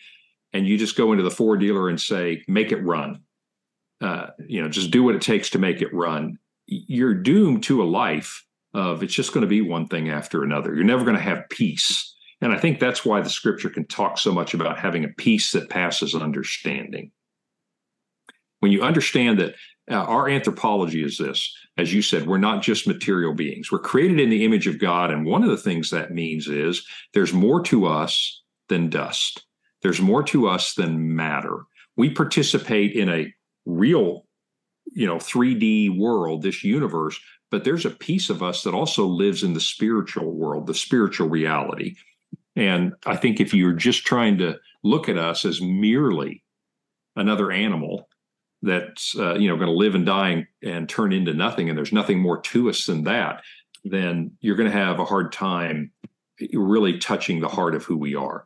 [0.54, 3.21] and you just go into the Ford dealer and say, make it run,
[4.02, 7.82] uh, you know, just do what it takes to make it run, you're doomed to
[7.82, 10.76] a life of it's just going to be one thing after another.
[10.76, 12.13] You're never going to have peace.
[12.41, 15.54] And I think that's why the scripture can talk so much about having a peace
[15.54, 17.12] that passes understanding.
[18.60, 19.56] When you understand that
[19.89, 23.71] uh, our anthropology is this, as you said, we're not just material beings.
[23.71, 25.12] We're created in the image of God.
[25.12, 29.45] And one of the things that means is there's more to us than dust,
[29.84, 31.60] there's more to us than matter.
[31.98, 33.32] We participate in a
[33.65, 34.26] real,
[34.93, 37.19] you know, 3D world, this universe,
[37.52, 41.30] but there's a piece of us that also lives in the spiritual world, the spiritual
[41.30, 41.95] reality.
[42.56, 46.43] And I think if you're just trying to look at us as merely
[47.15, 48.10] another animal
[48.65, 51.78] that's uh, you know going to live and die and, and turn into nothing, and
[51.78, 53.43] there's nothing more to us than that,
[53.84, 55.91] then you're going to have a hard time
[56.54, 58.43] really touching the heart of who we are.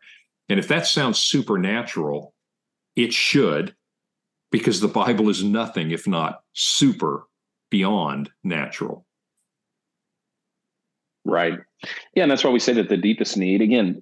[0.50, 2.34] And if that sounds supernatural,
[2.96, 3.76] it should,
[4.52, 7.28] because the Bible is nothing if not super
[7.72, 9.06] beyond natural.
[11.26, 11.60] Right.
[12.16, 13.62] Yeah, and that's why we say that the deepest need.
[13.62, 14.02] Again,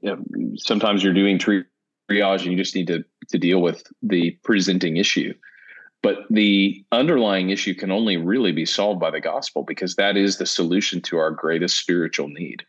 [0.57, 5.33] sometimes you're doing triage and you just need to to deal with the presenting issue.
[6.07, 10.37] But the underlying issue can only really be solved by the gospel because that is
[10.37, 12.63] the solution to our greatest spiritual need.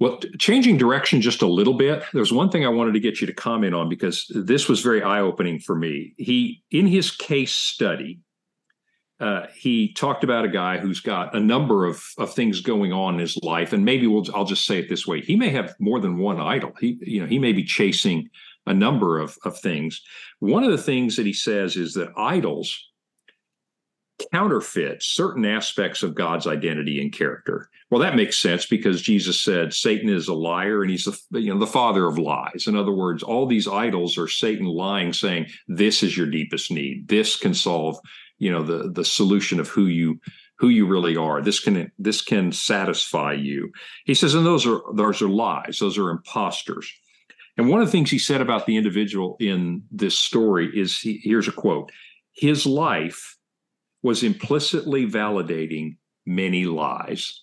[0.00, 3.26] Well, changing direction just a little bit, there's one thing I wanted to get you
[3.26, 6.14] to comment on because this was very eye opening for me.
[6.16, 8.20] He, in his case study,
[9.20, 13.16] uh, he talked about a guy who's got a number of, of things going on
[13.16, 15.74] in his life, and maybe we'll I'll just say it this way: he may have
[15.78, 16.72] more than one idol.
[16.80, 18.30] He you know he may be chasing
[18.68, 20.00] a number of of things.
[20.40, 22.84] One of the things that he says is that idols
[24.32, 27.70] counterfeit certain aspects of God's identity and character.
[27.90, 31.52] Well, that makes sense because Jesus said Satan is a liar and he's the you
[31.52, 32.66] know the father of lies.
[32.66, 37.08] In other words, all these idols are Satan lying, saying this is your deepest need.
[37.08, 37.98] This can solve
[38.38, 40.20] you know the the solution of who you
[40.58, 43.70] who you really are this can this can satisfy you
[44.04, 46.90] he says and those are those are lies those are imposters
[47.58, 51.20] and one of the things he said about the individual in this story is he,
[51.22, 51.90] here's a quote
[52.32, 53.36] his life
[54.02, 57.42] was implicitly validating many lies.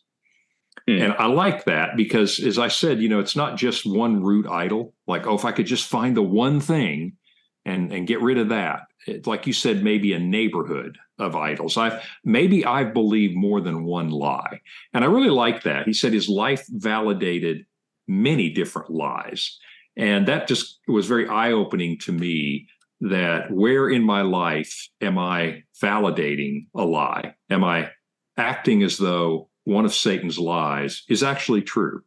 [0.89, 1.03] Mm.
[1.03, 4.47] and i like that because as i said you know it's not just one root
[4.47, 4.93] idol.
[5.07, 7.17] Like oh if i could just find the one thing
[7.65, 11.77] and and get rid of that it, like you said maybe a neighborhood of idols.
[11.77, 14.61] I maybe i believe more than one lie.
[14.93, 15.85] And i really like that.
[15.85, 17.65] He said his life validated
[18.07, 19.57] many different lies
[19.97, 22.67] and that just was very eye-opening to me
[23.01, 27.89] that where in my life am i validating a lie am i
[28.37, 32.01] acting as though one of satan's lies is actually true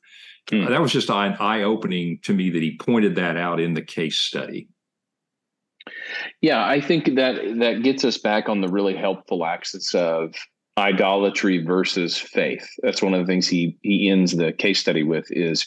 [0.50, 0.68] mm.
[0.68, 4.18] that was just an eye-opening to me that he pointed that out in the case
[4.18, 4.68] study
[6.40, 10.34] yeah, I think that that gets us back on the really helpful axis of
[10.76, 12.66] idolatry versus faith.
[12.82, 15.66] That's one of the things he he ends the case study with is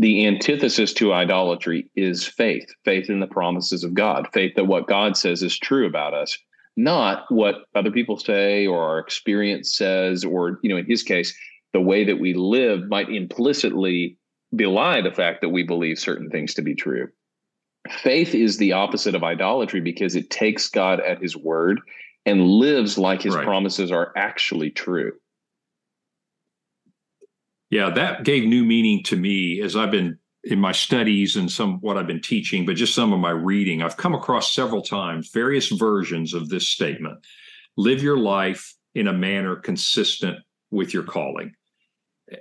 [0.00, 4.88] the antithesis to idolatry is faith, faith in the promises of God, faith that what
[4.88, 6.38] God says is true about us,
[6.76, 11.36] not what other people say or our experience says, or you know, in his case,
[11.72, 14.16] the way that we live might implicitly
[14.56, 17.08] belie the fact that we believe certain things to be true
[17.88, 21.80] faith is the opposite of idolatry because it takes God at his word
[22.26, 23.44] and lives like his right.
[23.44, 25.12] promises are actually true.
[27.70, 31.78] Yeah, that gave new meaning to me as I've been in my studies and some
[31.80, 33.82] what I've been teaching, but just some of my reading.
[33.82, 37.24] I've come across several times various versions of this statement.
[37.76, 40.38] Live your life in a manner consistent
[40.70, 41.54] with your calling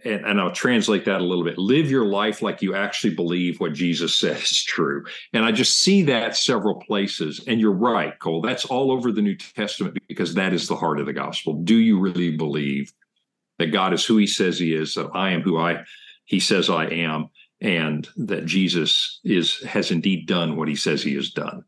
[0.03, 1.57] and, and, I'll translate that a little bit.
[1.57, 5.05] Live your life like you actually believe what Jesus says is true.
[5.33, 7.41] And I just see that several places.
[7.47, 8.41] And you're right, Cole.
[8.41, 11.53] That's all over the New Testament because that is the heart of the gospel.
[11.53, 12.93] Do you really believe
[13.59, 15.83] that God is who he says he is, that I am who I
[16.25, 17.29] he says I am,
[17.61, 21.63] and that Jesus is has indeed done what he says he has done?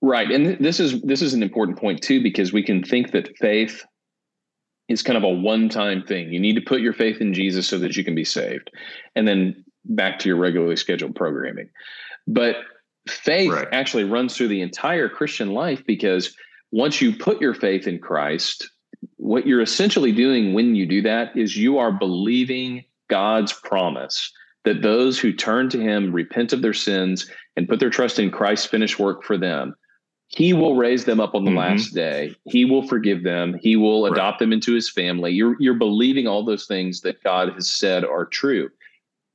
[0.00, 0.30] Right.
[0.30, 3.84] And this is this is an important point too, because we can think that faith
[4.88, 6.32] is kind of a one-time thing.
[6.32, 8.70] You need to put your faith in Jesus so that you can be saved,
[9.16, 11.68] and then back to your regularly scheduled programming.
[12.26, 12.56] But
[13.08, 13.68] faith right.
[13.72, 16.36] actually runs through the entire Christian life because
[16.72, 18.70] once you put your faith in Christ,
[19.18, 24.32] what you're essentially doing when you do that is you are believing God's promise
[24.64, 28.30] that those who turn to him, repent of their sins, and put their trust in
[28.30, 29.74] Christ's finished work for them
[30.28, 31.58] he will raise them up on the mm-hmm.
[31.58, 32.34] last day.
[32.44, 33.58] He will forgive them.
[33.60, 34.12] He will right.
[34.12, 35.32] adopt them into his family.
[35.32, 38.68] You're you're believing all those things that God has said are true.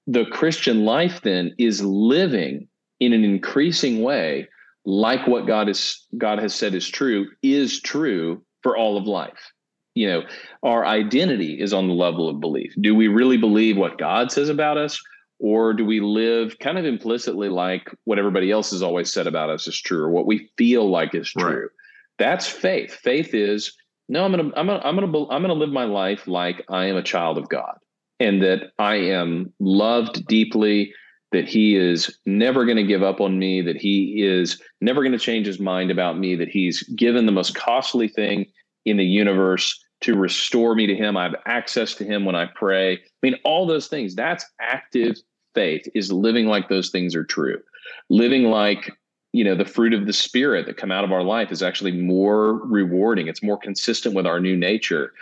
[0.06, 2.68] The Christian life then is living
[3.00, 4.48] in an increasing way
[4.86, 9.52] like what God is God has said is true is true for all of life.
[9.96, 10.24] You know,
[10.64, 12.74] our identity is on the level of belief.
[12.82, 15.00] Do we really believe what God says about us?
[15.40, 19.50] Or do we live kind of implicitly like what everybody else has always said about
[19.50, 21.62] us is true or what we feel like is true?
[21.62, 21.70] Right.
[22.18, 22.94] That's faith.
[22.94, 23.76] Faith is
[24.10, 26.96] no, I'm gonna I'm gonna I'm gonna I'm gonna live my life like I am
[26.96, 27.78] a child of God
[28.20, 30.94] and that I am loved deeply,
[31.32, 35.14] that he is never going to give up on me, that he is never going
[35.14, 38.46] to change his mind about me, that he's given the most costly thing
[38.86, 41.16] in the universe to restore me to him.
[41.16, 42.94] I have access to him when I pray.
[42.94, 45.18] I mean, all those things, that's active
[45.56, 47.62] faith, is living like those things are true.
[48.10, 48.92] Living like,
[49.32, 51.94] you know, the fruit of the spirit that come out of our life is actually
[51.94, 53.28] more rewarding.
[53.28, 55.14] It's more consistent with our new nature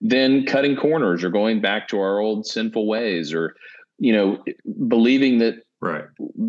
[0.00, 3.54] than cutting corners or going back to our old sinful ways or,
[3.98, 4.42] you know,
[4.88, 6.04] believing that right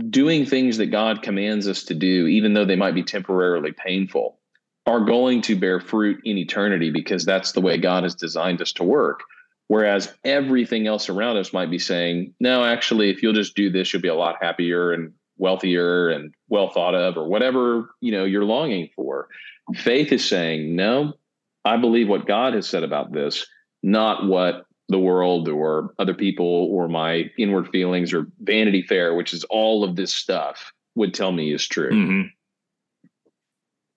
[0.09, 4.40] doing things that God commands us to do, even though they might be temporarily painful
[4.85, 8.73] are going to bear fruit in eternity because that's the way God has designed us
[8.73, 9.21] to work.
[9.67, 13.93] Whereas everything else around us might be saying, no, actually, if you'll just do this,
[13.93, 18.23] you'll be a lot happier and wealthier and well thought of or whatever you know
[18.23, 19.27] you're longing for
[19.73, 21.13] faith is saying no
[21.65, 23.47] i believe what god has said about this
[23.81, 29.33] not what the world or other people or my inward feelings or vanity fair which
[29.33, 32.27] is all of this stuff would tell me is true mm-hmm.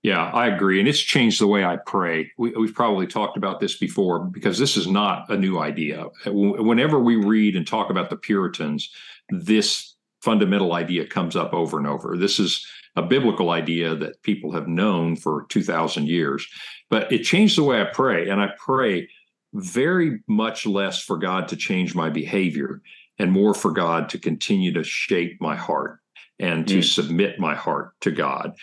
[0.05, 0.81] Yeah, I agree.
[0.81, 2.31] And it's changed the way I pray.
[2.37, 6.05] We, have probably talked about this before because this is not a new idea.
[6.27, 8.91] Whenever we read and talk about the Puritans,
[9.31, 12.19] this fundamental idea comes up over and over.
[12.19, 16.47] This is a biblical idea that people have known for 2,000 years.
[16.91, 18.29] But it changed the way I pray.
[18.29, 19.09] And I pray
[19.55, 22.83] very much less for God to change my behavior
[23.19, 26.01] and more for God to continue to shape my heart
[26.39, 26.85] and to mm.
[26.85, 28.55] submit my heart to God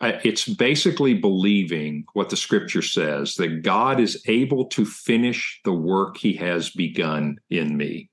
[0.00, 6.18] it's basically believing what the scripture says that God is able to finish the work
[6.18, 8.10] he has begun in me.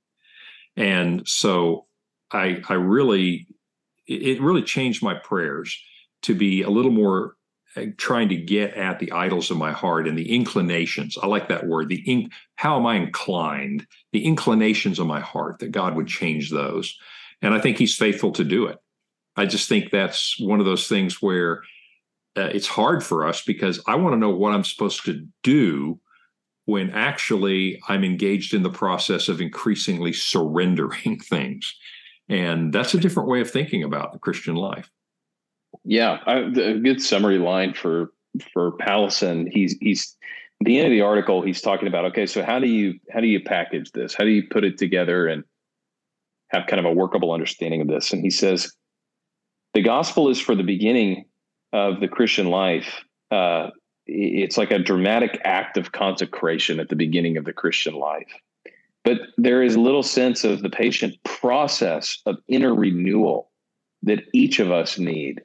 [0.78, 1.86] And so
[2.32, 3.48] I I really
[4.08, 5.78] it really changed my prayers
[6.24, 7.36] to be a little more
[7.76, 11.18] uh, trying to get at the idols of my heart and the inclinations.
[11.22, 11.90] I like that word.
[11.90, 13.88] The in, how am I inclined?
[14.12, 16.98] The inclinations of my heart that God would change those.
[17.42, 18.78] And I think he's faithful to do it.
[19.36, 21.64] I just think that's one of those things where
[22.38, 26.00] uh, it's hard for us because I want to know what I'm supposed to do
[26.66, 31.76] when actually I'm engaged in the process of increasingly surrendering things.
[32.30, 34.90] And that's a different way of thinking about the Christian life.
[35.84, 38.14] Yeah, I, a good summary line for
[38.54, 39.50] for Powlison.
[39.52, 40.16] He's he's
[40.62, 41.42] at the end of the article.
[41.42, 44.14] He's talking about okay, so how do you how do you package this?
[44.14, 45.44] How do you put it together and
[46.50, 48.14] have kind of a workable understanding of this?
[48.14, 48.72] And he says
[49.74, 51.26] the gospel is for the beginning
[51.72, 53.70] of the Christian life, uh,
[54.06, 58.32] it's like a dramatic act of consecration at the beginning of the Christian life.
[59.04, 63.50] But there is little sense of the patient process of inner renewal
[64.04, 65.42] that each of us need.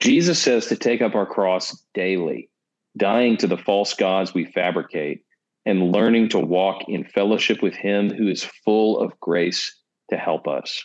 [0.00, 2.48] Jesus says to take up our cross daily,
[2.96, 5.24] dying to the false gods we fabricate,
[5.66, 9.76] and learning to walk in fellowship with Him who is full of grace
[10.10, 10.82] to help us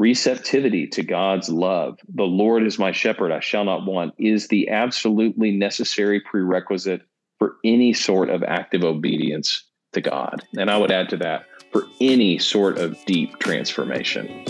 [0.00, 4.70] receptivity to God's love, the Lord is my shepherd, I shall not want, is the
[4.70, 7.02] absolutely necessary prerequisite
[7.38, 10.42] for any sort of active obedience to God.
[10.56, 14.42] And I would add to that for any sort of deep transformation.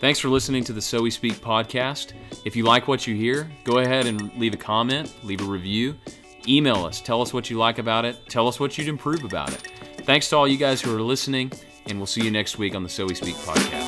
[0.00, 2.12] Thanks for listening to the So We Speak podcast.
[2.44, 5.96] If you like what you hear, go ahead and leave a comment, leave a review.
[6.46, 7.00] Email us.
[7.00, 8.28] Tell us what you like about it.
[8.28, 9.60] Tell us what you'd improve about it.
[10.02, 11.50] Thanks to all you guys who are listening,
[11.86, 13.83] and we'll see you next week on the So We Speak podcast.